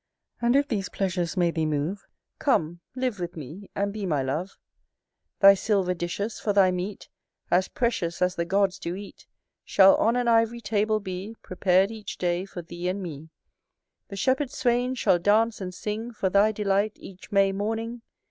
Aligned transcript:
And 0.41 0.55
if 0.55 0.67
these 0.67 0.89
pleasures 0.89 1.37
may 1.37 1.51
thee 1.51 1.67
move, 1.67 2.07
Come, 2.39 2.79
live 2.95 3.19
with 3.19 3.37
me, 3.37 3.69
and 3.75 3.93
be 3.93 4.07
my 4.07 4.23
love, 4.23 4.57
Thy 5.41 5.53
silver 5.53 5.93
dishes, 5.93 6.39
for 6.39 6.53
thy 6.53 6.71
meat 6.71 7.07
As 7.51 7.67
precious 7.67 8.19
as 8.19 8.33
the 8.33 8.43
Gods 8.43 8.79
do 8.79 8.95
eat 8.95 9.27
Shall, 9.63 9.95
on 9.97 10.15
an 10.15 10.27
ivory 10.27 10.59
table, 10.59 10.99
be 10.99 11.35
Prepared 11.43 11.91
each 11.91 12.17
day 12.17 12.45
for 12.45 12.63
thee 12.63 12.87
and 12.87 13.03
me. 13.03 13.29
The 14.07 14.15
shepherd 14.15 14.49
swains 14.49 14.97
shall 14.97 15.19
dance 15.19 15.61
and 15.61 15.71
sing 15.71 16.13
For 16.13 16.31
thy 16.31 16.51
delight, 16.51 16.93
each 16.99 17.31
May 17.31 17.51
morning. 17.51 18.01